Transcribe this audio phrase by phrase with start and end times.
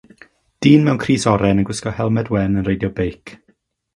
[0.65, 3.35] Dyn mewn crys oren yn gwisgo helmed wen yn reidio beic.